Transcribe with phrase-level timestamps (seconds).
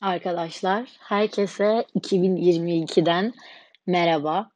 [0.00, 3.32] Arkadaşlar, herkese 2022'den
[3.86, 4.50] merhaba.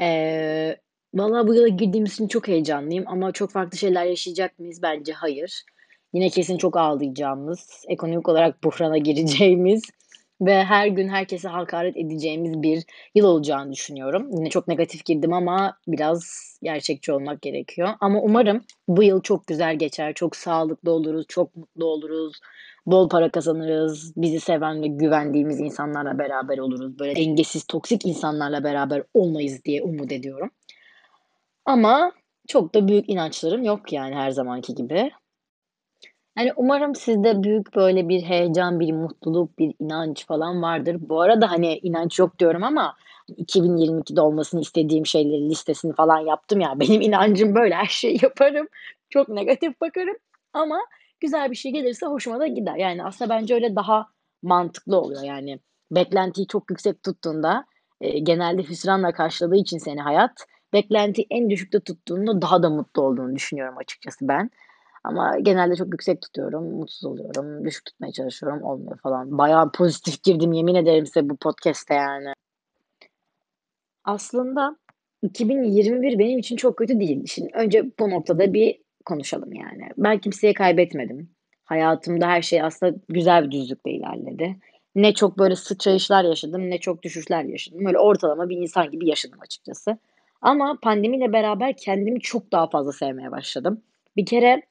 [0.00, 0.80] Eee,
[1.14, 4.82] valla bu yıla girdiğimiz için çok heyecanlıyım ama çok farklı şeyler yaşayacak mıyız?
[4.82, 5.64] Bence hayır.
[6.12, 9.82] Yine kesin çok ağlayacağımız, ekonomik olarak buhrana gireceğimiz
[10.40, 14.28] ve her gün herkese hakaret edeceğimiz bir yıl olacağını düşünüyorum.
[14.32, 17.88] Yine çok negatif girdim ama biraz gerçekçi olmak gerekiyor.
[18.00, 22.40] Ama umarım bu yıl çok güzel geçer, çok sağlıklı oluruz, çok mutlu oluruz,
[22.90, 26.98] bol para kazanırız, bizi seven ve güvendiğimiz insanlarla beraber oluruz.
[26.98, 30.50] Böyle dengesiz, toksik insanlarla beraber olmayız diye umut ediyorum.
[31.64, 32.12] Ama
[32.48, 35.10] çok da büyük inançlarım yok yani her zamanki gibi.
[36.38, 40.96] Yani umarım sizde büyük böyle bir heyecan, bir mutluluk, bir inanç falan vardır.
[41.00, 42.94] Bu arada, hani, inanç yok diyorum ama
[43.28, 46.72] 2022'de olmasını istediğim şeylerin listesini falan yaptım ya.
[46.80, 48.68] Benim inancım böyle, her şeyi yaparım.
[49.10, 50.16] Çok negatif bakarım
[50.52, 50.80] ama
[51.20, 52.76] güzel bir şey gelirse hoşuma da gider.
[52.76, 54.06] Yani aslında bence öyle daha
[54.42, 55.22] mantıklı oluyor.
[55.22, 55.60] Yani
[55.90, 57.64] beklentiyi çok yüksek tuttuğunda,
[58.00, 63.36] eee, genelde hüsranla karşıladığı için seni hayat, beklentiyi en düşükte tuttuğunda daha da mutlu olduğunu
[63.36, 64.50] düşünüyorum açıkçası ben.
[65.04, 69.38] Ama genelde çok yüksek tutuyorum, mutsuz oluyorum, düşük tutmaya çalışıyorum, olmuyor falan.
[69.38, 72.32] Bayağı pozitif girdim yemin ederim size bu podcast'e yani.
[74.04, 74.76] Aslında
[75.22, 77.28] 2021 benim için çok kötü değildi.
[77.28, 79.88] Şimdi önce bu noktada bir konuşalım yani.
[79.98, 81.30] Ben kimseyi kaybetmedim.
[81.64, 84.56] Hayatımda her şey aslında güzel bir düzlükte ilerledi.
[84.94, 87.86] Ne çok böyle sıçrayışlar yaşadım, ne çok düşüşler yaşadım.
[87.86, 89.98] Öyle ortalama bir insan gibi yaşadım açıkçası.
[90.42, 93.82] Ama pandemiyle beraber kendimi çok daha fazla sevmeye başladım.
[94.16, 94.62] Bir kere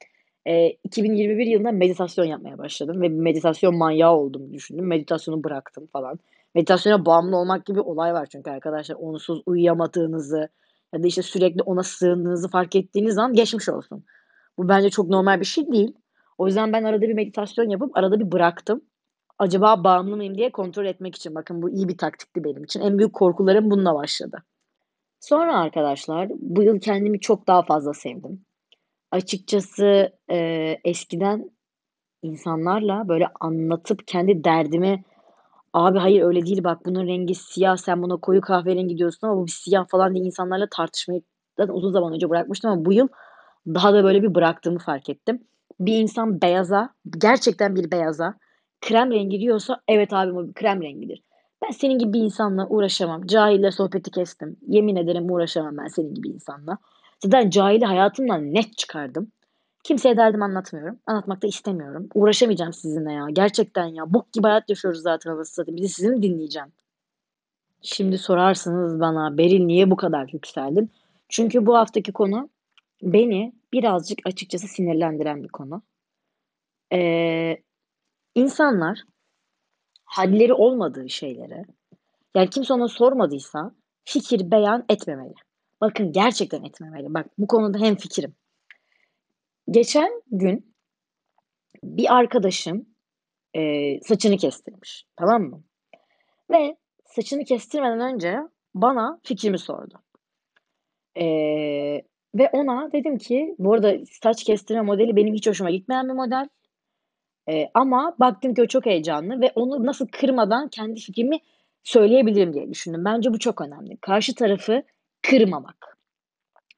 [0.47, 4.87] Eee, 2021 yılında meditasyon yapmaya başladım ve meditasyon manyağı olduğumu düşündüm.
[4.87, 6.19] Meditasyonu bıraktım falan.
[6.55, 8.95] Meditasyona bağımlı olmak gibi olay var çünkü arkadaşlar.
[8.95, 10.49] Onsuz uyuyamadığınızı
[10.93, 14.03] ya da, işte, sürekli ona sığındığınızı fark ettiğiniz an geçmiş olsun.
[14.57, 15.93] Bu bence çok normal bir şey değil.
[16.37, 18.81] O yüzden ben arada bir meditasyon yapıp arada bir bıraktım.
[19.39, 21.35] Acaba bağımlı mıyım diye kontrol etmek için.
[21.35, 22.81] Bakın bu iyi bir taktikti benim için.
[22.81, 24.37] En büyük korkularım bununla başladı.
[25.21, 28.45] Sonra arkadaşlar bu yıl kendimi çok daha fazla sevdim.
[29.11, 31.51] Açıkçası, eee, eskiden
[32.23, 35.03] insanlarla böyle anlatıp kendi derdimi,
[35.73, 39.47] "Abi hayır öyle değil bak bunun rengi siyah, sen buna koyu kahverengi diyorsun ama bu
[39.47, 41.21] siyah." falan diye insanlarla tartışmayı
[41.59, 43.07] zaten uzun zaman önce bırakmıştım ama bu yıl
[43.67, 45.43] daha da böyle bir bıraktığımı fark ettim.
[45.79, 48.33] Bir insan beyaza, gerçekten bir beyaza
[48.81, 51.21] krem rengi diyorsa evet abim o bir krem rengidir.
[51.65, 53.27] Ben senin gibi bir insanla uğraşamam.
[53.27, 54.57] Cahille sohbeti kestim.
[54.67, 56.77] Yemin ederim uğraşamam ben senin gibi insanla.
[57.23, 59.31] Zaten cahili hayatımdan net çıkardım.
[59.83, 60.99] Kimseye derdimi anlatmıyorum.
[61.05, 62.09] Anlatmak da istemiyorum.
[62.13, 63.27] Uğraşamayacağım sizinle ya.
[63.33, 64.13] Gerçekten ya.
[64.13, 65.77] Bok gibi hayat yaşıyoruz zaten anasını satayım.
[65.77, 66.67] Bir de dinleyeceğim?
[67.81, 70.91] Şimdi sorarsınız bana, Beril niye bu kadar yükseldin?
[71.29, 72.49] Çünkü bu haftaki konu
[73.01, 75.81] beni birazcık açıkçası sinirlendiren bir konu.
[76.91, 77.63] Eee,
[78.35, 79.03] insanlar
[80.05, 81.65] halleri olmadığı şeylere,
[82.35, 83.75] yani kimse ona sormadıysa
[84.05, 85.33] fikir beyan etmemeli.
[85.81, 87.13] Bakın gerçekten etmemeli.
[87.13, 88.35] Bak bu konuda hemfikirim.
[89.71, 90.75] Geçen gün
[91.83, 92.85] bir arkadaşım
[93.55, 95.05] eee, saçını kestirmiş.
[95.17, 95.63] Tamam mı?
[96.51, 98.39] Ve saçını kestirmeden önce
[98.75, 100.03] bana fikrimi sordu.
[101.15, 102.03] Eee,
[102.35, 103.93] ve ona dedim ki bu arada
[104.23, 106.47] saç kestirme modeli benim hiç hoşuma gitmeyen bir model.
[107.47, 111.39] Eee, ama baktım ki o çok heyecanlı ve onu nasıl kırmadan kendi fikrimi
[111.83, 113.05] söyleyebilirim diye düşündüm.
[113.05, 113.97] Bence bu çok önemli.
[113.97, 114.83] Karşı tarafı
[115.21, 115.97] kırmamak.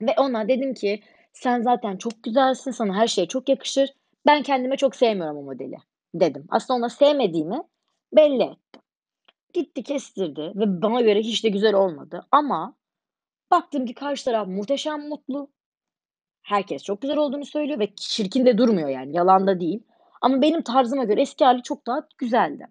[0.01, 1.01] Ve ona dedim ki
[1.33, 3.93] sen zaten çok güzelsin, sana her şey çok yakışır.
[4.25, 5.77] Ben kendime çok sevmiyorum o modeli
[6.15, 6.45] dedim.
[6.49, 7.61] Aslında ona sevmediğimi
[8.13, 8.81] belli ettim.
[9.53, 12.75] Gitti kestirdi ve bana göre hiç de güzel olmadı ama
[13.51, 15.49] baktım ki karşı taraf muhteşem mutlu.
[16.41, 19.83] Herkes çok güzel olduğunu söylüyor ve çirkin de durmuyor yani yalan da değil.
[20.21, 22.67] Ama benim tarzıma göre eski hâli çok daha güzeldi.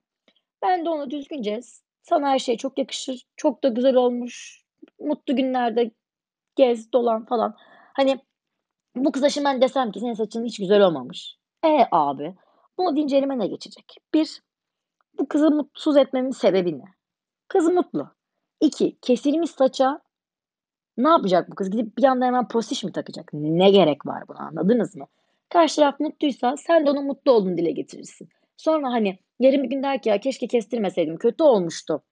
[0.62, 1.60] Ben de ona düzgünce
[2.02, 4.62] sana her şey çok yakışır, çok da güzel olmuş,
[5.00, 5.90] mutlu günlerde
[6.56, 7.56] gez, dolan falan.
[7.92, 8.20] Hani
[8.96, 11.36] bu kıza şimdi ben desem ki senin saçın hiç güzel olmamış.
[11.64, 12.34] E abi,
[12.78, 13.96] bunu deyince elime ne geçecek?
[14.14, 14.42] Bir,
[15.18, 16.84] bu kızı mutsuz etmemin sebebi ne?
[17.48, 18.10] Kız mutlu.
[18.60, 20.00] İki, kesilmiş saça
[20.98, 21.70] ne yapacak bu kız?
[21.70, 23.30] Gidip bir anda hemen postiş mi takacak?
[23.32, 25.06] Ne gerek var buna anladınız mı?
[25.48, 28.28] Karşı taraf mutluysa sen de onun mutlu olduğunu dile getirirsin.
[28.56, 32.02] Sonra hani yarın bir gün der ki ya keşke kestirmeseydim kötü olmuştu.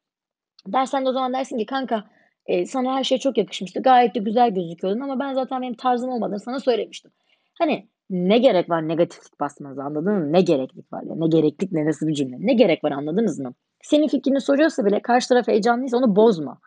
[0.66, 2.04] Dersen de o zaman dersin ki kanka
[2.46, 3.82] e, sana her şey çok yakışmıştı.
[3.82, 7.10] Gayet de güzel gözüküyordun ama ben zaten benim tarzım olmadığını sana söylemiştim.
[7.58, 10.32] Hani ne gerek var negatiflik basmanıza anladın mı?
[10.32, 11.14] Ne gereklik var ya?
[11.16, 12.36] Ne gereklik ne nasıl bir cümle?
[12.38, 13.54] Ne gerek var anladınız mı?
[13.82, 16.58] Senin fikrini soruyorsa bile karşı taraf heyecanlıysa onu bozma.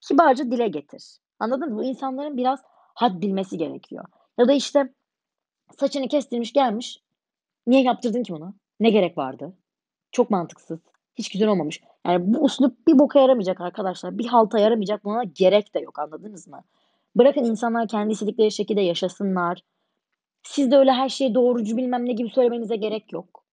[0.00, 1.18] Kibarca dile getir.
[1.38, 1.78] Anladın mı?
[1.78, 2.60] Bu insanların biraz
[2.94, 4.04] had bilmesi gerekiyor.
[4.38, 4.92] Ya da işte
[5.78, 7.02] saçını kestirmiş gelmiş.
[7.66, 8.54] Niye yaptırdın ki bunu?
[8.80, 9.56] Ne gerek vardı?
[10.12, 10.78] Çok mantıksız.
[11.14, 11.80] Hiç güzel olmamış.
[12.06, 14.18] Yani bu üslup bir boka yaramayacak arkadaşlar.
[14.18, 15.04] Bir halta yaramayacak.
[15.04, 16.64] Buna gerek de yok anladınız mı?
[17.16, 19.62] Bırakın insanlar kendi istedikleri şekilde yaşasınlar.
[20.42, 23.44] Siz de öyle her şeyi doğrucu bilmem ne gibi söylemenize gerek yok.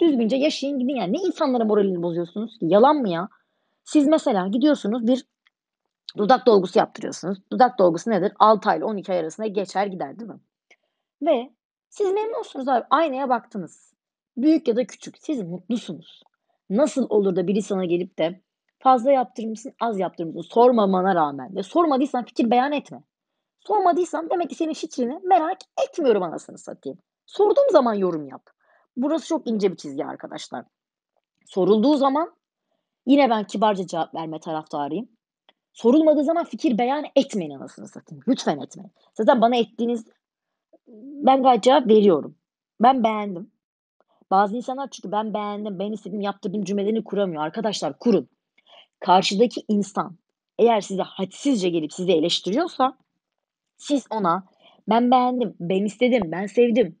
[0.00, 1.12] Düzgünce yaşayın gidin yani.
[1.12, 2.66] Ne insanlara moralini bozuyorsunuz ki?
[2.68, 3.28] Yalan mı ya?
[3.84, 5.24] Siz mesela gidiyorsunuz bir
[6.16, 7.38] dudak dolgusu yaptırıyorsunuz.
[7.52, 8.32] Dudak dolgusu nedir?
[8.38, 10.40] 6 ay ile 12 ay arasında geçer gider değil mi?
[11.22, 11.50] Ve
[11.88, 12.84] siz memnunsunuz abi.
[12.90, 13.94] Aynaya baktınız.
[14.36, 15.18] Büyük ya da küçük.
[15.18, 16.22] Siz mutlusunuz.
[16.70, 18.40] Nasıl olur da biri sana gelip de
[18.78, 23.02] fazla yaptırmışsın, az yaptırmışsın sormamana rağmen ve sormadıysan fikir beyan etme.
[23.60, 25.58] Sormadıysan demek ki senin fikrini merak
[25.88, 26.98] etmiyorum anasını satayım.
[27.26, 28.42] Sorduğum zaman yorum yap.
[28.96, 30.64] Burası çok ince bir çizgi arkadaşlar.
[31.46, 32.34] Sorulduğu zaman
[33.06, 35.08] yine ben kibarca cevap verme taraftarıyım.
[35.72, 38.24] Sorulmadığı zaman fikir beyan etmeyin anasını satayım.
[38.28, 38.92] Lütfen etmeyin.
[39.14, 40.04] Zaten bana ettiğiniz
[41.24, 42.36] ben gayet cevap veriyorum.
[42.80, 43.50] Ben beğendim.
[44.30, 47.42] Bazı insanlar çünkü ben beğendim, ben istedim, yaptığım cümlelerini kuramıyor.
[47.42, 48.28] Arkadaşlar kurun.
[49.00, 50.16] Karşıdaki insan
[50.58, 52.96] eğer size hadsizce gelip sizi eleştiriyorsa
[53.76, 54.44] siz ona
[54.88, 56.98] ben beğendim, ben istedim, ben sevdim.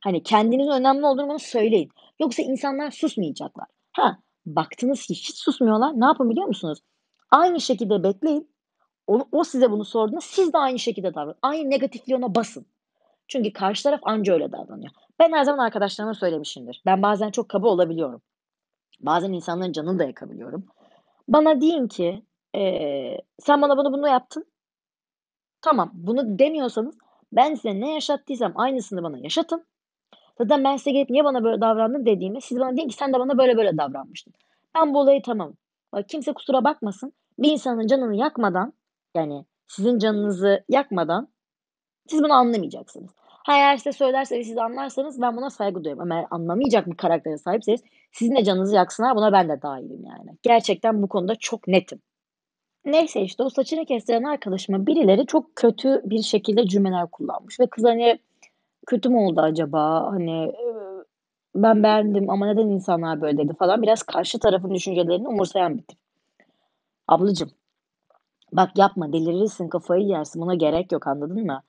[0.00, 1.90] Hani kendinizin önemli olduğunu söyleyin.
[2.20, 3.66] Yoksa insanlar susmayacaklar.
[3.92, 6.00] Ha, baktınız ki hiç susmuyorlar.
[6.00, 6.78] Ne yapın biliyor musunuz?
[7.30, 8.50] Aynı şekilde bekleyin.
[9.06, 11.38] O, o size bunu sorduğunda siz de aynı şekilde davranın.
[11.42, 12.66] Aynı negatifliği ona basın.
[13.28, 14.90] Çünkü karşı taraf anca öyle davranıyor.
[15.18, 16.82] Ben her zaman arkadaşlarıma söylemişimdir.
[16.86, 18.22] Ben bazen çok kaba olabiliyorum.
[19.00, 20.66] Bazen insanların canını da yakabiliyorum.
[21.28, 22.22] Bana deyin ki
[22.56, 24.44] ee, sen bana bunu bunu yaptın.
[25.62, 26.98] Tamam bunu demiyorsanız
[27.32, 29.66] ben size ne yaşattıysam aynısını bana yaşatın.
[30.38, 33.18] Zaten ben size gelip niye bana böyle davrandın dediğimde siz bana deyin ki sen de
[33.18, 34.34] bana böyle böyle davranmıştın.
[34.74, 35.54] Ben bu olayı tamam.
[35.92, 37.12] Bak kimse kusura bakmasın.
[37.38, 38.72] Bir insanın canını yakmadan
[39.14, 41.28] yani sizin canınızı yakmadan
[42.08, 43.10] siz bunu anlamayacaksınız.
[43.18, 46.02] Ha, size söylerse ve siz anlarsanız ben buna saygı duyuyorum.
[46.02, 47.80] Ama eğer anlamayacak bir karaktere sahipseniz
[48.12, 50.38] sizin de canınızı yaksınlar buna ben de dahilim yani.
[50.42, 52.00] Gerçekten bu konuda çok netim.
[52.84, 57.60] Neyse işte o saçını kestiren arkadaşıma birileri çok kötü bir şekilde cümleler kullanmış.
[57.60, 58.18] Ve kız hani
[58.86, 60.12] kötü mü oldu acaba?
[60.12, 60.52] Hani
[61.54, 63.82] ben beğendim ama neden insanlar böyle dedi falan.
[63.82, 65.98] Biraz karşı tarafın düşüncelerini umursayan bir tip.
[67.08, 67.50] Ablacım
[68.52, 71.62] bak yapma delirirsin kafayı yersin buna gerek yok anladın mı?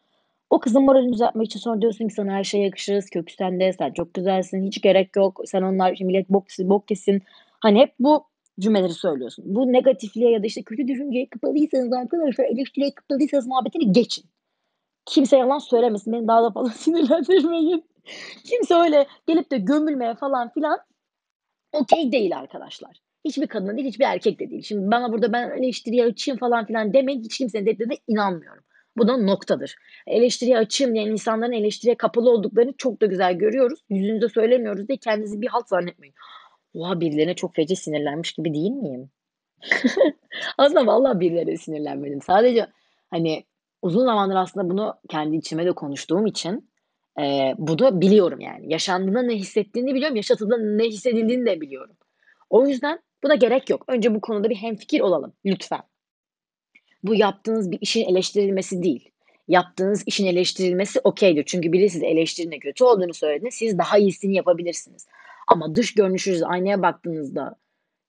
[0.50, 3.10] O kızın moralini düzeltmek için sonra diyorsun ki sana her şey yakışırız.
[3.10, 3.74] Kökü sende.
[3.74, 4.64] Sen çok güzelsin.
[4.68, 5.42] Hiç gerek yok.
[5.46, 7.22] Sen onlar için millet bok, bok kesin.
[7.60, 8.26] Hani hep bu
[8.60, 9.46] cümleleri söylüyorsun.
[9.48, 14.26] Bu negatifliğe ya da işte kötü düşünceye kapalıysanız arkadaşlar eleştiriye kapalıysanız muhabbetini geçin.
[15.06, 16.14] Kimse yalan söylemesin.
[16.14, 17.86] Beni daha da fazla sinirlendirmeyin.
[18.46, 20.80] Kimse öyle gelip de gömülmeye falan filan
[21.74, 23.02] okey değil arkadaşlar.
[23.26, 24.62] Hiçbir kadın değil, hiçbir erkek de değil.
[24.62, 27.24] Şimdi bana burada ben eleştiriye açayım falan filan demeyin.
[27.24, 28.64] Hiç kimsenin dediğine inanmıyorum.
[28.98, 29.76] Bu da noktadır.
[30.08, 33.80] Eleştiriye açığım diyen insanların eleştiriye kapalı olduklarını çok da güzel görüyoruz.
[33.90, 36.16] Yüzünüze söylemiyoruz diye kendinizi bir halt zannetmeyin.
[36.74, 39.10] Oha birilerine çok feci sinirlenmiş gibi değil miyim?
[40.58, 42.22] aslında vallahi birilerine sinirlenmedim.
[42.22, 42.68] Sadece
[43.10, 43.44] hani
[43.82, 46.70] uzun zamandır aslında bunu kendi içime de konuştuğum için
[47.22, 48.74] e, bunu biliyorum yani.
[48.74, 51.96] Yaşandığında ne hissettiğini biliyorum, yaşatıldığında ne hissedildiğini de biliyorum.
[52.50, 53.86] O yüzden buna gerek yok.
[53.88, 55.82] Önce bu konuda bir hemfikir olalım lütfen.
[57.04, 59.12] Bu yaptığınız bir işin eleştirilmesi değil.
[59.48, 61.44] Yaptığınız işin eleştirilmesi okeydir.
[61.46, 65.08] Çünkü biri size eleştirinde kötü olduğunu söylediğinde siz daha iyisini yapabilirsiniz.
[65.48, 67.56] Ama dış görünüşünüz aynaya baktığınızda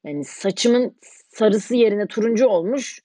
[0.05, 0.97] yani saçımın
[1.29, 3.01] sarısı yerine turuncu olmuş.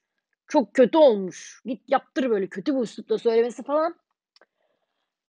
[0.48, 1.62] Çok kötü olmuş.
[1.66, 3.96] Git yaptır böyle kötü bir üslupla söylemesi falan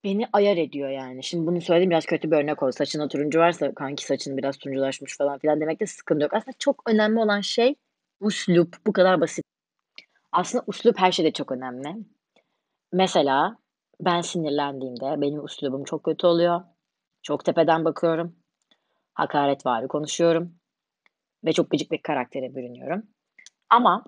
[0.04, 1.24] beni ayar ediyor yani.
[1.24, 2.72] Şimdi bunu söylediğim biraz kötü bir örnek oldu.
[2.72, 6.34] Saçında turuncu varsa kanki saçın biraz turunculaşmış falan filan demekte sıkıntı yok.
[6.34, 7.74] Aslında çok önemli olan şey
[8.20, 8.76] üslup.
[8.86, 9.44] Bu kadar basit.
[10.32, 11.88] Aslında üslup her şeyde çok önemli.
[12.92, 13.56] Mesela
[14.00, 16.60] ben sinirlendiğimde benim üslubum çok kötü oluyor.
[17.22, 18.36] Çok tepeden bakıyorum.
[19.14, 20.54] Hakaretvari konuşuyorum.
[21.44, 23.02] Ve çok gıcık bir karaktere bürünüyorum.
[23.70, 24.04] Ama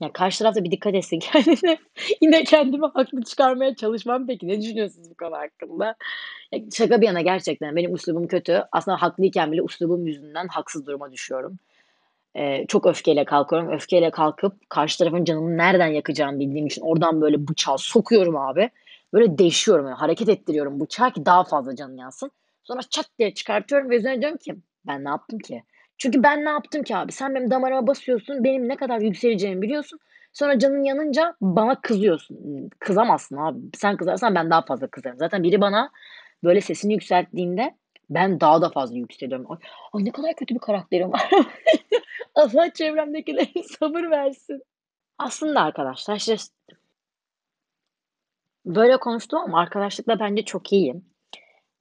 [0.00, 1.78] ya karşı tarafta bir dikkat etsin kendine.
[2.20, 4.48] Yine kendimi haklı çıkarmaya çalışmam peki.
[4.48, 5.94] Ne düşünüyorsunuz bu konu hakkında?
[6.52, 8.62] Ya şaka bir yana gerçekten benim üslubum kötü.
[8.72, 11.58] Aslında haklıyken bile üslubum yüzünden haksız duruma düşüyorum.
[12.36, 13.72] Ee, çok öfkeyle kalkıyorum.
[13.72, 18.70] Öfkeyle kalkıp karşı tarafın canını nereden yakacağımı bildiğim için oradan böyle bıçağı sokuyorum abi.
[19.12, 19.86] Böyle değişiyorum.
[19.86, 22.30] Yani hareket ettiriyorum bıçağı ki daha fazla canım yansın.
[22.62, 25.62] Sonra çat diye çıkartıyorum ve üzerine diyorum ki ben ne yaptım ki?
[26.00, 27.12] Çünkü ben ne yaptım ki abi?
[27.12, 28.44] Sen benim damarıma basıyorsun.
[28.44, 29.98] Benim ne kadar yükseleceğimi biliyorsun.
[30.32, 32.36] Sonra canın yanınca bana kızıyorsun.
[32.78, 33.58] Kızamazsın abi.
[33.74, 35.18] Sen kızarsan ben daha fazla kızarım.
[35.18, 35.90] Zaten biri bana
[36.44, 37.74] böyle sesini yükselttiğinde
[38.10, 39.52] ben daha da fazla yükseliyorum.
[39.52, 39.58] Ay,
[39.92, 41.30] ay ne kadar kötü bir karakterim var.
[42.34, 44.62] Allah çevremdekilere sabır versin.
[45.18, 46.34] Aslında arkadaşlar işte
[48.66, 51.04] böyle konuştum ama arkadaşlıkla bence çok iyiyim.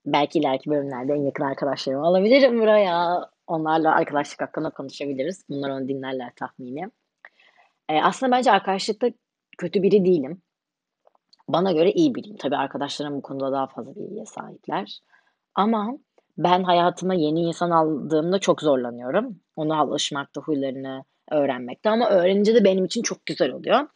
[0.05, 3.29] Belki ileriki bölümlerde en yakın arkadaşlarımı alabilirim buraya.
[3.50, 5.46] Onlarla arkadaşlık hakkında konuşabiliriz.
[5.50, 6.91] Bunlar onu dinlerler tahminim.
[7.89, 9.08] Eee, aslında bence arkadaşlıkta
[9.58, 10.41] kötü biri değilim.
[11.48, 12.38] Bana göre iyi biriyim.
[12.38, 15.00] Tabii arkadaşlarım bu konuda daha fazla bilgiye sahipler.
[15.56, 15.98] Ama
[16.38, 19.39] ben hayatıma yeni insan aldığımda çok zorlanıyorum.
[19.56, 23.88] Ona alışmakta, huylarını öğrenmekte ama öğrenince de benim için çok güzel oluyor.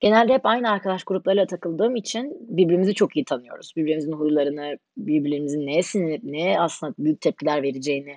[0.00, 3.72] Genelde hep aynı arkadaş gruplarıyla takıldığım için birbirimizi çok iyi tanıyoruz.
[3.76, 8.16] Birbirimizin huylarını, birbirimizin neye sinirlenip neye aslında büyük tepkiler vereceğini,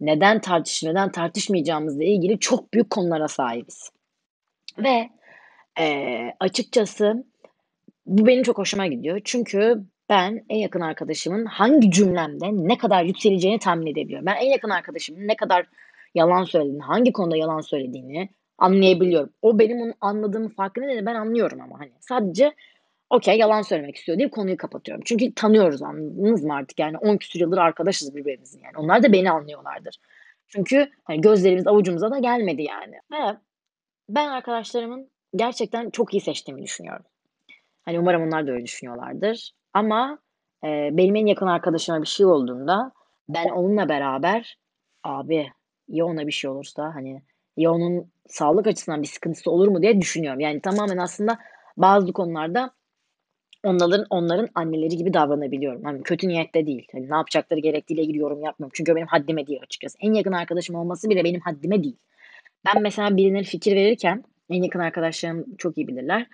[0.00, 3.90] neden tartışıp neden tartışmayacağımızla ilgili çok büyük konulara sahibiz.
[4.78, 5.10] Ve,
[5.78, 7.24] eee, açıkçası
[8.06, 9.20] bu benim çok hoşuma gidiyor.
[9.24, 14.26] Çünkü ben en yakın arkadaşımın hangi cümlemde ne kadar yükseleceğini tahmin edebiliyorum.
[14.26, 15.66] Ben en yakın arkadaşımın ne kadar
[16.14, 18.28] yalan söylediğini, hangi konuda yalan söylediğini
[18.58, 19.30] anlayabiliyorum.
[19.42, 21.92] O benim onu anladığımın farkında değil, ben anlıyorum ama hani.
[22.00, 22.54] Sadece
[23.10, 25.02] okay, yalan söylemek istiyor deyip konuyu kapatıyorum.
[25.06, 26.78] Çünkü tanıyoruz, anladınız mı artık?
[26.78, 28.72] Yani 10 küsur yıldır arkadaşız birbirimizin yani.
[28.76, 29.96] Onlar da beni anlıyorlardır.
[30.48, 32.94] Çünkü hani gözlerimiz avucumuza da gelmedi yani.
[33.12, 33.36] Ve
[34.08, 37.04] ben arkadaşlarımın gerçekten çok iyi seçtiğimi düşünüyorum.
[37.84, 39.52] Hani umarım onlar da öyle düşünüyorlardır.
[39.74, 40.18] Ama,
[40.64, 42.92] eee, benim en yakın arkadaşıma bir şey olduğunda
[43.28, 44.58] ben onunla beraber
[45.04, 45.52] "Abi,
[45.88, 47.22] ya ona bir şey olursa?" hani,
[47.56, 50.40] "Ya onun sağlık açısından bir sıkıntısı olur mu?" diye düşünüyorum.
[50.40, 51.38] Yani tamamen aslında
[51.76, 52.70] bazı konularda
[53.64, 55.84] onların onların anneleri gibi davranabiliyorum.
[55.84, 56.86] Hani kötü niyetle değil.
[56.92, 58.72] Hani ne yapacakları gerektiğiyle ilgili yorum yapmıyorum.
[58.74, 59.98] Çünkü benim haddime değil açıkçası.
[60.00, 61.96] En yakın arkadaşım olması bile benim haddime değil.
[62.66, 66.26] Ben mesela birine fikir verirken en yakın arkadaşlarım çok iyi bilirler.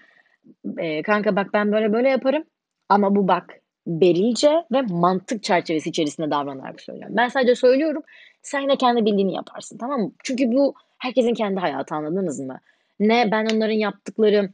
[0.78, 2.44] Eee, "Kanka bak ben böyle böyle yaparım
[2.88, 7.16] ama bu bak berilce ve mantık çerçevesi içerisinde davranarak söylüyorum.
[7.18, 8.02] Ben sadece söylüyorum,
[8.42, 12.60] sen yine kendi bildiğini yaparsın, tamam mı?" Çünkü bu herkesin kendi hayatı, anladınız mı?
[13.00, 14.50] Ne ben onların yaptıkları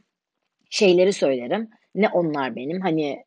[0.69, 2.81] şeyleri söylerim, ne onlar benim.
[2.81, 3.25] Hani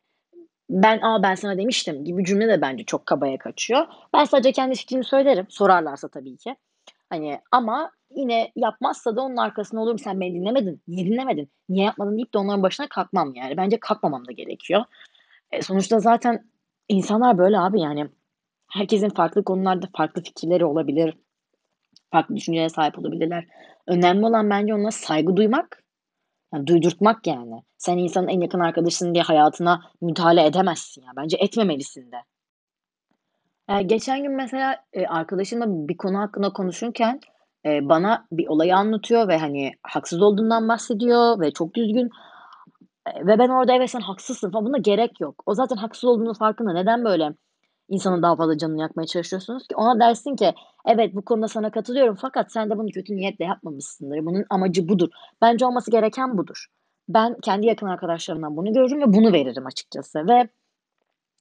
[0.69, 3.87] ben, "A, ben sana demiştim." gibi cümle de bence çok kabaya kaçıyor.
[4.13, 6.55] Ben sadece kendi fikrimi söylerim, sorarlarsa tabii ki.
[7.09, 9.99] Hani ama yine yapmazsa da onun arkasında olurum.
[9.99, 13.57] "Sen beni dinlemedin, niye dinlemedin, niye yapmadın?" deyip de onların başına kalkmam yani.
[13.57, 14.85] Bence kalkmamam da gerekiyor.
[15.53, 16.45] Eee, sonuçta zaten
[16.89, 18.07] insanlar böyle abi yani.
[18.71, 21.17] Herkesin farklı konularda farklı fikirleri olabilir.
[22.11, 23.47] Farklı düşüncelere sahip olabilirler.
[23.87, 25.83] Önemli olan bence onlara saygı duymak,
[26.55, 27.61] yani duydurtmak yani.
[27.77, 31.11] Sen insanın en yakın arkadaşısın diye hayatına müdahale edemezsin ya.
[31.17, 32.17] Bence etmemelisin de.
[33.69, 37.19] Eee, geçen gün mesela, eee, arkadaşımla bir konu hakkında konuşurken,
[37.65, 42.09] eee, bana bir olayı anlatıyor ve, hani, haksız olduğundan bahsediyor ve çok üzgün.
[43.07, 44.65] Eee, ve ben orada "Evet, sen haksızsın." falan.
[44.65, 45.43] Buna gerek yok.
[45.45, 46.73] O zaten haksız olduğunun farkında.
[46.73, 47.33] Neden böyle
[47.89, 49.75] insanın daha fazla canını yakmaya çalışıyorsunuz ki?
[49.75, 50.53] Ona dersin ki,
[50.85, 54.25] "Evet, bu konuda sana katılıyorum fakat sen de bunu kötü niyetle yapmamışsındır.
[54.25, 55.09] Bunun amacı budur."
[55.41, 56.65] Bence olması gereken budur.
[57.09, 60.49] Ben kendi yakın arkadaşlarımdan bunu görürüm ve bunu veririm açıkçası ve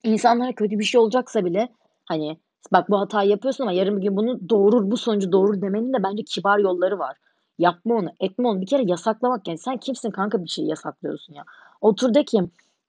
[0.04, 1.68] insanlara kötü bir şey olacaksa bile,
[2.06, 2.38] hani,
[2.72, 6.02] "Bak bu hatayı yapıyorsun ama yarın bir gün bunu doğurur, bu sonucu doğurur." demenin de
[6.02, 7.16] bence kibar yolları var.
[7.58, 8.60] Yapma onu, etme onu.
[8.60, 11.44] Bir kere yasaklamak yani sen kimsin kanka bir şeyi yasaklıyorsun ya?
[11.80, 12.42] Otur de ki,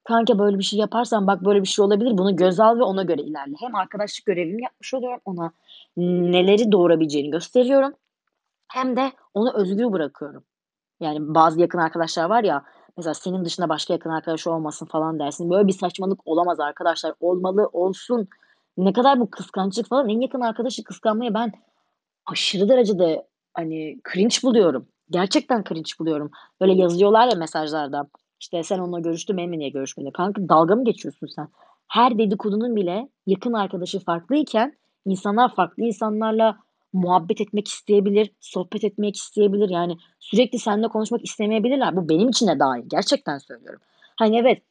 [0.08, 3.02] "Kanka böyle bir şey yaparsan bak böyle bir şey olabilir, bunu göze al ve ona
[3.02, 5.50] göre ilerle." Hem arkadaşlık görevimi yapmış oluyorum, ona
[5.96, 7.92] neleri doğurabileceğini gösteriyorum
[8.72, 10.44] hem de onu özgür bırakıyorum.
[11.00, 12.64] Yani bazı yakın arkadaşlar var ya,
[12.96, 15.50] mesela senin dışında başka yakın arkadaşı olmasın falan dersin.
[15.50, 17.14] Böyle bir saçmalık olamaz arkadaşlar.
[17.20, 18.28] Olmalı, olsun.
[18.76, 20.08] Ne kadar bu kıskançlık falan.
[20.08, 21.52] En yakın arkadaşı kıskanmayı ben
[22.26, 24.88] aşırı derecede, hani, cringe buluyorum.
[25.10, 26.30] Gerçekten cringe buluyorum.
[26.60, 28.08] Böyle yazıyorlar ya mesajlarda,
[28.40, 31.48] işte, "Sen onunla görüştün, benimle niye görüşmedin?" Kanka dalga mı geçiyorsun sen?
[31.88, 36.56] Her dedikodunun bile yakın arkadaşı farklıyken insanlar farklı insanlarla
[36.92, 39.68] muhabbet etmek isteyebilir, sohbet etmek isteyebilir.
[39.68, 41.96] Yani sürekli seninle konuşmak istemeyebilirler.
[41.96, 42.84] Bu benim için de dâhil.
[42.86, 43.80] Gerçekten söylüyorum.
[44.18, 44.62] Hani, evet,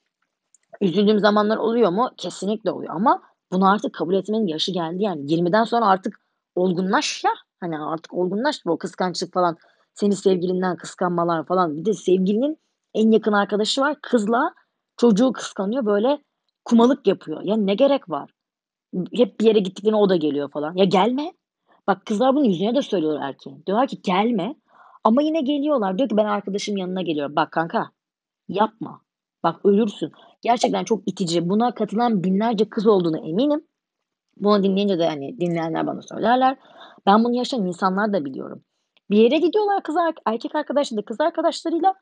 [0.81, 2.09] üzüldüğüm zamanlar oluyor mu?
[2.17, 5.33] Kesinlikle oluyor ama bunu artık kabul etmenin yaşı geldi yani.
[5.33, 6.21] 20'den sonra artık
[6.55, 7.31] olgunlaş ya.
[7.59, 8.59] Hani, artık olgunlaş.
[8.65, 9.57] O kıskançlık falan,
[9.93, 11.77] seni sevgilinden kıskanmalar falan.
[11.77, 12.57] Bir de sevgilinin
[12.95, 13.97] en yakın arkadaşı var.
[14.01, 14.53] Kızla
[14.97, 16.23] çocuğu kıskanıyor, böyle
[16.65, 17.41] kumalık yapıyor.
[17.43, 18.31] Ya ne gerek var?
[19.13, 20.75] Hep bir yere gittiklerinde o da geliyor falan.
[20.75, 21.33] Ya gelme.
[21.87, 23.63] Bak kızlar bunu yüzüne de söylüyorlar erkeğin.
[23.67, 24.55] Diyorlar ki, "Gelme."
[25.03, 25.97] Ama yine geliyorlar.
[25.97, 27.91] Diyor ki, "Ben arkadaşımın yanına geliyorum." Bak kanka,
[28.47, 29.01] yapma.
[29.43, 30.11] Bak ölürsün.
[30.41, 31.49] Gerçekten çok itici.
[31.49, 33.67] Buna katılan binlerce kız olduğuna eminim.
[34.37, 36.57] Bunu dinleyince de, hani, dinleyenler bana söylerler.
[37.05, 38.63] Ben bunu yaşayan insanlar da biliyorum.
[39.09, 41.93] Bir yere gidiyorlar kız erkek arkadaşları kız arkadaşlarıyla,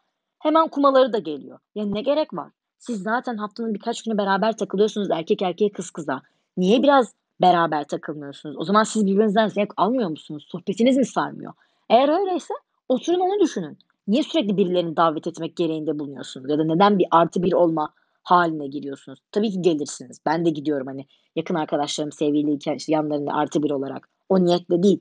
[0.43, 1.59] hemen kumaları da geliyor.
[1.75, 2.51] Ya ne gerek var?
[2.77, 6.21] Siz zaten haftanın birkaç günü beraber takılıyorsunuz erkek erkeğe, kız kıza.
[6.57, 8.57] Niye biraz beraber takılmıyorsunuz?
[8.57, 10.47] O zaman siz birbirinizden zevk almıyor musunuz?
[10.51, 11.53] Sohbetiniz mi sarmıyor?
[11.89, 12.53] Eğer öyleyse
[12.89, 13.77] oturun onu düşünün.
[14.07, 18.67] Niye sürekli birilerini davet etmek gereğinde bulunuyorsunuz ya da neden bir artı bir olma hâline
[18.67, 19.19] giriyorsunuz?
[19.31, 20.19] Tabii ki gelirsiniz.
[20.25, 24.09] Ben de gidiyorum, hani, yakın arkadaşlarım sevgiliyken, işte, yanlarında artı bir olarak.
[24.29, 24.99] O niyetle değil.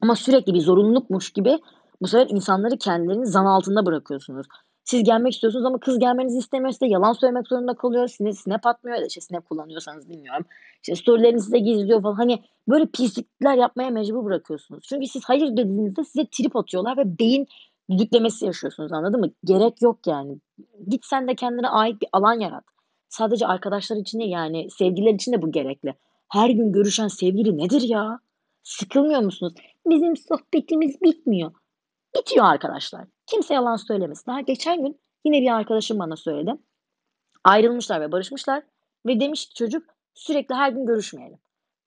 [0.00, 1.58] Ama sürekli bir zorunlulukmuş gibi
[2.02, 4.46] bu sefer insanları kendilerini zan altında bırakıyorsunuz.
[4.84, 6.72] Siz gelmek istiyorsunuz ama kız gelmenizi istemiyor.
[6.72, 8.08] Size yalan söylemek zorunda kalıyor.
[8.08, 10.46] Size snap atmıyor ya da işte snap kullanıyorsanız bilmiyorum.
[10.82, 12.14] İşte storylerini size gizliyor falan.
[12.14, 14.84] Hani böyle pislikler yapmaya mecbur bırakıyorsunuz.
[14.88, 17.46] Çünkü siz hayır dediğinizde size trip atıyorlar ve beyin
[17.90, 19.30] düdüklemesi yaşıyorsunuz anladın mı?
[19.44, 20.38] Gerek yok yani.
[20.88, 22.64] Git sen de kendine ait bir alan yarat.
[23.08, 25.94] Sadece arkadaşlar için değil yani sevgililer için de bu gerekli.
[26.28, 28.18] Her gün görüşen sevgili nedir ya?
[28.62, 29.54] Sıkılmıyor musunuz?
[29.86, 31.52] Bizim sohbetimiz bitmiyor.
[32.18, 33.04] Bitiyor arkadaşlar.
[33.26, 34.26] Kimse yalan söylemesin.
[34.26, 36.54] Daha geçen gün yine bir arkadaşım bana söyledi.
[37.44, 38.62] Ayrılmışlar ve barışmışlar.
[39.06, 39.82] Ve demiş ki çocuk
[40.14, 41.38] sürekli her gün görüşmeyelim.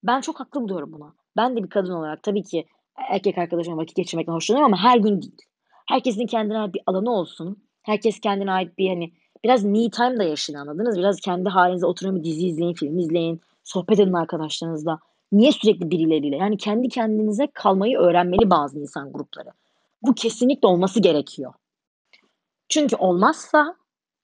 [0.03, 1.13] Ben çok haklı buluyorum buna.
[1.37, 5.21] Ben de bir kadın olarak tabii ki erkek arkadaşımla vakit geçirmekten hoşlanıyorum ama her gün
[5.21, 5.35] değil.
[5.87, 7.63] Herkesin kendine ait bir alanı olsun.
[7.81, 10.97] Herkes kendine ait bir hani biraz me time da yaşayın anladınız.
[10.97, 13.41] Biraz kendi halinize oturun bir dizi izleyin, film izleyin.
[13.63, 14.99] Sohbet edin arkadaşlarınızla.
[15.31, 16.35] Niye sürekli birileriyle?
[16.35, 19.49] Yani kendi kendinize kalmayı öğrenmeli bazı insan grupları.
[20.01, 21.53] Bu kesinlikle olması gerekiyor.
[22.69, 23.75] Çünkü olmazsa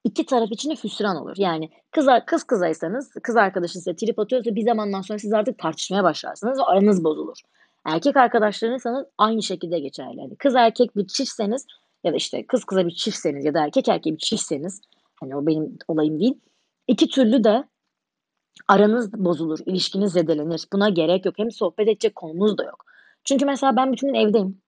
[0.03, 1.35] iki taraf için de hüsran olur.
[1.37, 6.03] Yani kız, kız kızaysanız, kız arkadaşın size trip atıyorsa bir zamandan sonra siz artık tartışmaya
[6.03, 7.37] başlarsınız ve aranız bozulur.
[7.85, 10.19] Erkek arkadaşlarınızsanız aynı şekilde geçerli.
[10.19, 11.65] Yani kız erkek bir çiftseniz
[12.03, 14.81] ya da işte kız kıza bir çiftseniz ya da erkek erkeğe bir çiftseniz
[15.19, 16.39] hani o benim olayım değil.
[16.87, 17.63] İki türlü de
[18.67, 20.67] aranız bozulur, ilişkiniz zedelenir.
[20.73, 21.35] Buna gerek yok.
[21.37, 22.85] Hem sohbet edecek konumuz da yok.
[23.23, 24.61] Çünkü mesela ben bütün gün evdeyim.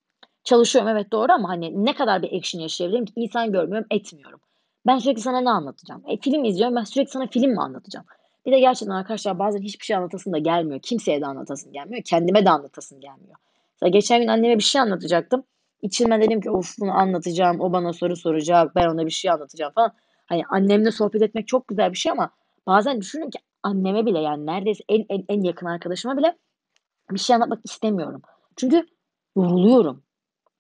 [0.48, 4.40] Çalışıyorum evet doğru ama hani ne kadar bir action yaşayabilirim ki insan görmüyorum, etmiyorum.
[4.86, 6.04] Ben sürekli sana ne anlatacağım?
[6.08, 8.06] E, film izliyorum ben sürekli sana film mi anlatacağım?
[8.46, 10.80] Bir de gerçekten arkadaşlar bazen hiçbir şey anlatasın da gelmiyor.
[10.80, 12.04] Kimseye de anlatasın gelmiyor.
[12.04, 13.36] Kendime de anlatasın gelmiyor.
[13.74, 15.44] Mesela geçen gün anneme bir şey anlatacaktım.
[15.82, 17.62] İçimden dedim ki of bunu anlatacağım.
[17.62, 18.76] O bana soru soracak.
[18.76, 19.94] Ben ona bir şey anlatacağım falan.
[20.26, 22.30] Hani annemle sohbet etmek çok güzel bir şey ama
[22.68, 26.38] bazen düşünün ki anneme bile yani neredeyse en, en, en yakın arkadaşıma bile
[27.12, 28.22] bir şey anlatmak istemiyorum.
[28.56, 28.86] Çünkü
[29.36, 30.07] yoruluyorum.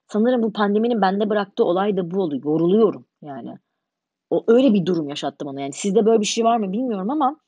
[0.07, 2.35] Sanırım bu pandeminin bende bıraktığı olay da bu oldu.
[2.35, 3.57] Yoruluyorum yani.
[4.29, 5.61] O öyle bir durum yaşattı bana.
[5.61, 7.39] Yani sizde böyle bir şey var mı bilmiyorum ama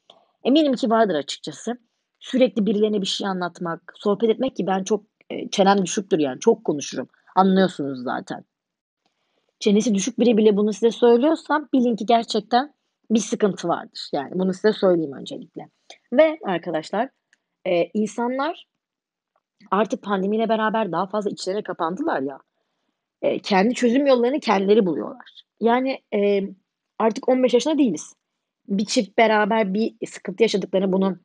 [0.44, 1.78] eminim ki vardır açıkçası.
[2.20, 6.40] Sürekli birilerine bir şey anlatmak, sohbet etmek ki ben çok e, çenem düşüktür yani.
[6.40, 7.08] Çok konuşurum.
[7.36, 8.46] Anlıyorsunuz zaten.
[9.60, 12.74] Çenesi düşük biri bile bunu size söylüyorsam bilin ki gerçekten
[13.12, 14.10] bir sıkıntı vardır.
[14.14, 15.70] Yani bunu size söyleyeyim öncelikle.
[16.14, 17.10] Ve arkadaşlar
[17.66, 18.68] e, insanlar
[19.72, 22.40] artık pandemiyle beraber daha fazla içlerine kapandılar ya.
[23.22, 25.44] E, kendi çözüm yollarını kendileri buluyorlar.
[25.60, 26.42] Yani e,
[27.00, 28.16] artık 15 yaşında değiliz.
[28.68, 31.18] Bir çift beraber bir sıkıntı yaşadıklarını bunu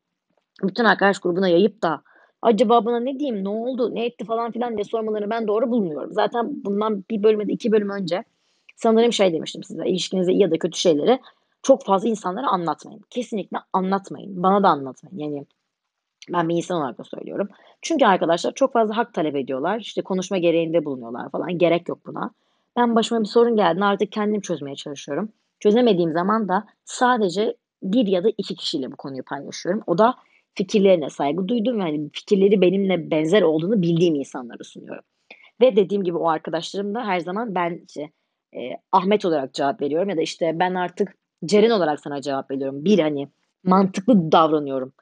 [0.62, 2.02] bütün arkadaş grubuna yayıp da
[2.42, 6.12] acaba buna ne diyeyim, ne oldu, ne etti falan filan diye sormalarını ben doğru bulmuyorum.
[6.12, 8.24] Zaten bundan bir bölümde iki bölüm önce
[8.76, 9.86] sanırım şey demiştim size.
[9.86, 11.20] İlişkinize iyi ya da kötü şeyleri
[11.62, 13.00] çok fazla insanlara anlatmayın.
[13.10, 14.42] Kesinlikle anlatmayın.
[14.42, 15.18] Bana da anlatmayın.
[15.18, 15.46] Yani
[16.32, 17.48] ben bir insan olarak da söylüyorum.
[17.84, 19.80] Çünkü arkadaşlar çok fazla hak talep ediyorlar.
[19.80, 21.58] İşte konuşma gereğinde bulunuyorlar falan.
[21.58, 22.30] Gerek yok buna.
[22.76, 23.84] Ben başıma bir sorun geldi.
[23.84, 25.32] Artık kendim çözmeye çalışıyorum.
[25.60, 29.82] Çözemediğim zaman da sadece bir ya da iki kişiyle bu konuyu paylaşıyorum.
[29.86, 30.14] O da
[30.54, 35.04] fikirlerine saygı duydum yani fikirleri benimle benzer olduğunu bildiğim insanlara sunuyorum.
[35.60, 38.10] Ve dediğim gibi o arkadaşlarım da her zaman ben işte,
[38.54, 38.58] e,
[38.92, 42.84] Ahmet olarak cevap veriyorum ya da işte ben artık Ceren olarak sana cevap veriyorum.
[42.84, 43.28] Bir hani
[43.64, 44.92] mantıklı davranıyorum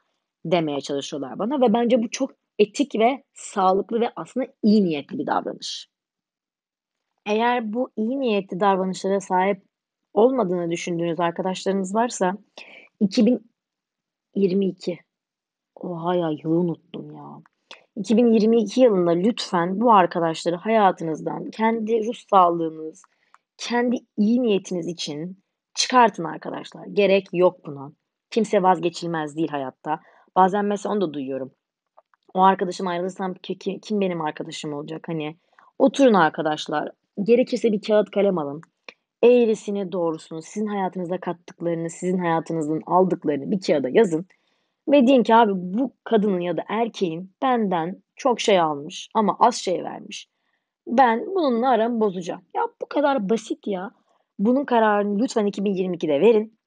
[0.45, 5.27] demeye çalışıyorlar bana ve bence bu çok etik ve sağlıklı ve aslında iyi niyetli bir
[5.27, 5.87] davranış.
[7.25, 9.63] Eğer bu iyi niyetli davranışlara sahip
[10.13, 12.37] olmadığını düşündüğünüz arkadaşlarınız varsa
[12.99, 14.99] 2022
[15.75, 17.41] Oha ya yılı unuttum ya.
[17.95, 23.03] 2022 yılında lütfen bu arkadaşları hayatınızdan kendi ruh sağlığınız,
[23.57, 25.43] kendi iyi niyetiniz için
[25.75, 26.85] çıkartın arkadaşlar.
[26.85, 27.91] Gerek yok buna.
[28.29, 29.99] Kimse vazgeçilmez değil hayatta.
[30.35, 31.51] Bazen mesela onu da duyuyorum.
[32.33, 35.03] O arkadaşım ayrılırsam ki, kim benim arkadaşım olacak?
[35.07, 35.35] Hani
[35.79, 36.89] oturun arkadaşlar.
[37.23, 38.61] Gerekirse bir kağıt kalem alın.
[39.23, 44.25] Eğrisini doğrusunu, sizin hayatınıza kattıklarını, sizin hayatınızın aldıklarını bir kağıda yazın.
[44.87, 49.55] Ve deyin ki abi bu kadının ya da erkeğin benden çok şey almış ama az
[49.55, 50.27] şey vermiş.
[50.87, 52.41] Ben bununla aramı bozacağım.
[52.55, 53.91] Ya bu kadar basit ya.
[54.39, 56.59] Bunun kararını lütfen 2022'de verin.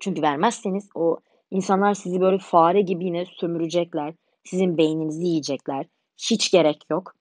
[0.00, 1.18] Çünkü vermezseniz o
[1.50, 4.14] insanlar sizi böyle fare gibi yine sömürecekler.
[4.48, 5.86] Sizin beyninizi yiyecekler.
[6.30, 7.14] Hiç gerek yok.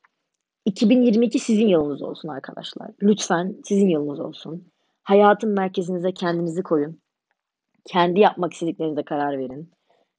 [0.65, 2.91] 2022 sizin yılınız olsun arkadaşlar.
[3.01, 4.67] Lütfen sizin yılınız olsun.
[5.03, 7.01] Hayatın merkezinize kendinizi koyun.
[7.85, 9.71] Kendi yapmak istediklerinize karar verin.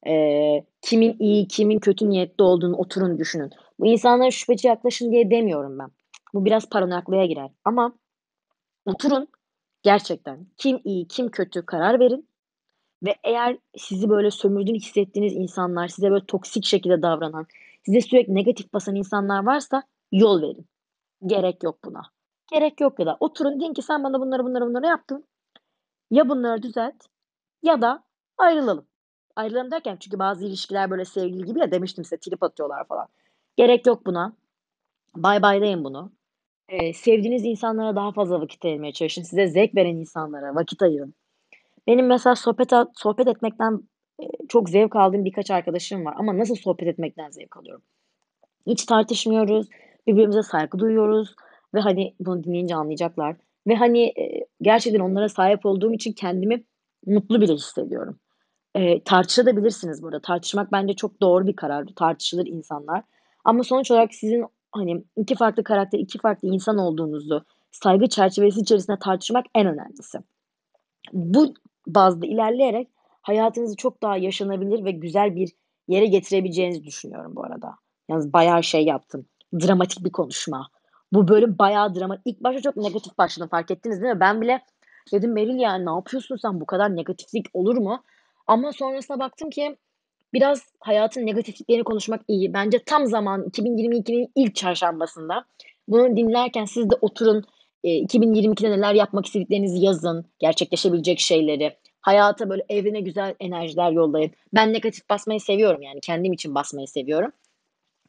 [0.07, 3.51] Ee, kimin iyi, kimin kötü niyetli olduğunu oturun düşünün.
[3.81, 5.90] Bu insanlara şüpheci yaklaşın diye demiyorum ben.
[6.35, 7.51] Bu biraz paranoyaklığa girer.
[7.64, 7.92] Ama
[8.87, 9.29] oturun
[9.83, 12.28] gerçekten kim iyi, kim kötü karar verin.
[13.02, 17.46] Ve eğer sizi böyle sömürdüğünü hissettiğiniz insanlar, size böyle toksik şekilde davranan,
[17.87, 19.82] size sürekli negatif basan insanlar varsa
[20.12, 20.66] yol verin.
[21.26, 22.02] Gerek yok buna.
[22.52, 25.24] Gerek yok ya da oturun deyin ki sen bana bunları bunları bunları yaptın.
[26.11, 26.94] Ya bunları düzelt
[27.62, 28.04] ya da
[28.38, 28.87] ayrılalım.
[29.37, 33.08] Ayrılalım derken çünkü bazı ilişkiler böyle sevgili gibi ya demiştim size trip atıyorlar falan.
[33.56, 34.32] Gerek yok buna.
[35.16, 36.12] Bay baylayın bunu.
[36.70, 39.22] Eee, sevdiğiniz insanlara daha fazla vakit ayırmaya çalışın.
[39.22, 41.14] Size zevk veren insanlara vakit ayırın.
[41.88, 43.81] Benim mesela sohbet sohbet etmekten,
[44.22, 47.83] eee, çok zevk aldığım birkaç arkadaşım var ama nasıl sohbet etmekten zevk alıyorum?
[48.66, 49.68] Hiç tartışmıyoruz,
[50.09, 51.35] birbirimize saygı duyuyoruz
[51.74, 53.37] ve, hani, bunu dinleyince anlayacaklar
[53.68, 56.64] ve, hani, eee, gerçekten onlara sahip olduğum için kendimi
[57.07, 58.20] mutlu bile hissediyorum.
[58.77, 60.20] Eee, tartışabilirsiniz burada.
[60.22, 61.87] Tartışmak bence çok doğru bir karar.
[61.96, 63.03] Tartışılır insanlar
[63.44, 68.98] ama sonuç olarak sizin, hani, 2 farklı karakter, 2 farklı insan olduğunuzu saygı çerçevesi içerisinde
[69.01, 70.18] tartışmak en önemlisi.
[71.12, 71.55] Bu
[71.94, 72.88] bazda ilerleyerek
[73.22, 75.53] hayatınızı çok daha yaşanabilir ve güzel bir
[75.88, 77.74] yere getirebileceğinizi düşünüyorum bu arada.
[78.09, 80.68] Yalnız bayağı şey yaptım, dramatik bir konuşma.
[81.12, 84.20] Bu bölüm bayağı drama İlk başta çok negatif başladım, fark ettiniz değil mi?
[84.20, 84.62] Ben bile
[85.12, 86.61] dedim, "Beril, yani, ne yapıyorsun sen?
[86.61, 88.03] Bu kadar negatiflik olur mu?"
[88.46, 89.77] Ama sonrasında baktım ki
[90.33, 92.55] biraz hayatın negatifliklerini konuşmak iyi.
[92.55, 95.44] Bence tam zamanı 2022'nin ilk çarşambasında.
[95.88, 97.44] Bunu dinlerken siz de oturun,
[97.83, 101.77] eee, 2022'de neler yapmak istediklerinizi yazın, gerçekleşebilecek şeyleri.
[102.01, 104.31] Hayata, böyle, evrene güzel enerjiler yollayın.
[104.55, 107.33] Ben negatif basmayı seviyorum, yani, kendim için basmayı seviyorum.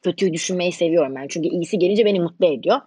[0.02, 2.80] Kötüyü düşünmeyi seviyorum ben çünkü iyisi gelince beni mutlu ediyor.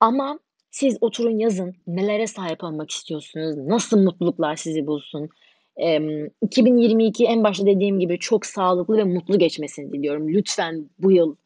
[0.00, 0.38] Ama
[0.70, 5.28] siz oturun yazın, nelere sahip olmak istiyorsunuz, nasıl mutluluklar sizi bulsun?
[5.76, 10.28] Emm, 2022 en başta dediğim gibi çok sağlıklı ve mutlu geçmesini diliyorum.
[10.28, 11.36] Lütfen bu yıl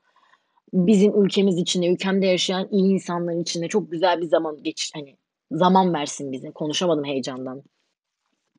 [0.72, 4.90] bizim ülkemiz için de, ülkemde yaşayan iyi insanların için de çok güzel bir zaman geçiş
[4.94, 5.16] hani,
[5.52, 6.50] zaman versin bize.
[6.50, 7.62] Konuşamadım heyecandan.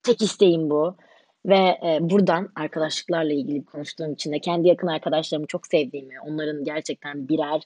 [0.03, 0.97] Tek isteğim bu
[1.45, 7.29] ve, eee, buradan arkadaşlıklarla ilgili konuştuğum için de kendi yakın arkadaşlarımı çok sevdiğimi, onların gerçekten
[7.29, 7.61] birer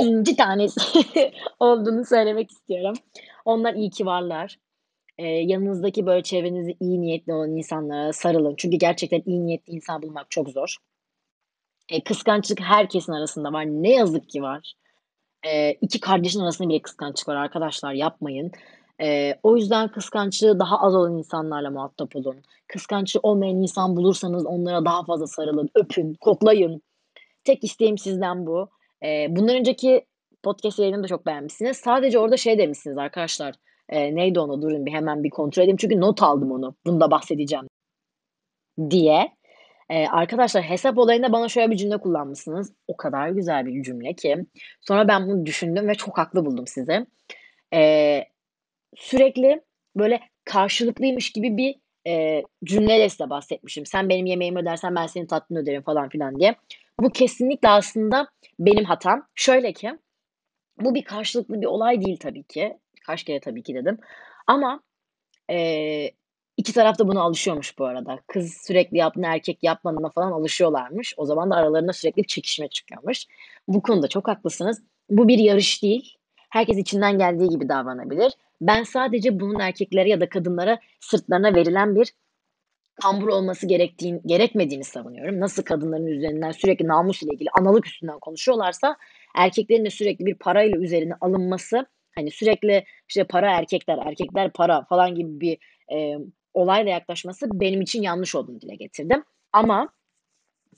[0.00, 0.80] inci tanesi
[1.60, 2.94] olduğunu söylemek istiyorum.
[3.44, 4.58] Onlar iyi ki varlar.
[5.18, 8.54] Eee, yanınızdaki, böyle, çevrenizde iyi niyetli olan insanlara sarılın.
[8.58, 10.76] Çünkü gerçekten iyi niyetli insan bulmak çok zor.
[11.90, 13.64] Eee, kıskançlık herkesin arasında var.
[13.66, 14.72] Ne yazık ki var.
[15.46, 18.52] Eee, 2 kardeşin arasında bile kıskançlık var arkadaşlar, yapmayın.
[19.00, 22.36] Eee, o yüzden kıskançlığı daha az olan insanlarla muhatap olun.
[22.68, 26.82] Kıskançlığı olmayan insan bulursanız onlara daha fazla sarılın, öpün, koklayın.
[27.44, 28.68] Tek isteğim sizden bu.
[29.04, 30.06] Eee, bundan önceki
[30.42, 31.76] podcast yayınımı da çok beğenmişsiniz.
[31.76, 33.54] Sadece orada şey demişsiniz arkadaşlar,
[33.92, 34.62] eee, neydi onu?
[34.62, 37.66] Durun bir hemen bir kontrol edeyim çünkü not aldım onu, bunu da bahsedeceğim
[38.90, 39.32] diye.
[39.90, 42.72] Eee, arkadaşlar hesap olayında bana şöyle bir cümle kullanmışsınız.
[42.88, 44.36] O kadar güzel bir cümle ki.
[44.80, 47.06] Sonra ben bunu düşündüm ve çok haklı buldum sizi.
[47.72, 48.28] Eee,
[48.96, 49.62] sürekli,
[49.96, 51.74] böyle, karşılıklıymış gibi bir,
[52.06, 53.86] eee, cümleyle size bahsetmişim.
[53.86, 56.54] "Sen benim yemeğimi ödersen ben senin tatlını öderim." falan filan diye.
[57.00, 58.28] Bu kesinlikle aslında
[58.60, 59.26] benim hatam.
[59.34, 59.92] Şöyle ki,
[60.80, 62.78] bu bir karşılıklı bir olay değil tabii ki.
[63.06, 63.98] Kaç kere tabii ki dedim
[64.46, 64.80] ama,
[65.50, 66.12] eee,
[66.60, 68.18] 2 taraf da buna alışıyormuş bu arada.
[68.26, 71.14] Kız sürekli yaptığında erkek yapmadığına falan alışıyorlarmış.
[71.16, 73.24] O zaman da aralarında sürekli çekişme çıkıyormuş.
[73.68, 74.82] Bu konuda çok haklısınız.
[75.10, 76.14] Bu bir yarış değil.
[76.50, 78.32] Herkes içinden geldiği gibi davranabilir.
[78.60, 82.12] Ben sadece bunun erkeklere ya da kadınlara sırtlarına verilen bir
[83.02, 85.40] kambur olması gerektiğin gerekmediğini savunuyorum.
[85.40, 88.96] Nasıl kadınların üzerinden sürekli namus ile ilgili analık üstünden konuşuyorlarsa
[89.36, 95.14] erkeklerin de sürekli bir parayla üzerine alınması, hani, sürekli, işte, para erkekler, erkekler para falan
[95.14, 95.58] gibi bir,
[95.90, 96.18] eee,
[96.54, 99.24] olayla yaklaşması benim için yanlış olduğunu dile getirdim.
[99.52, 99.88] Ama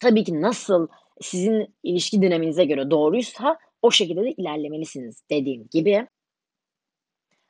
[0.01, 0.89] tabii ki nasıl
[1.21, 6.07] sizin ilişki dinamiğinize göre doğruysa o şekilde de ilerlemelisiniz dediğim gibi.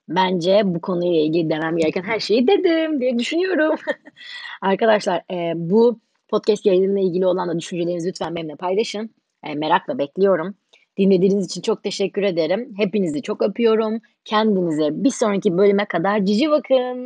[0.08, 3.76] Bence bu konuyla ilgili demem gereken her şeyi dedim diye düşünüyorum.
[4.62, 9.10] Arkadaşlar, eee, bu podcast yayınıyla ilgili olan da düşüncelerinizi lütfen benimle paylaşın.
[9.46, 10.54] Eee, merakla bekliyorum.
[10.98, 12.74] Dinlediğiniz için çok teşekkür ederim.
[12.76, 14.00] Hepinizi çok öpüyorum.
[14.24, 17.00] Kendinize bir sonraki bölüme kadar cici bakın.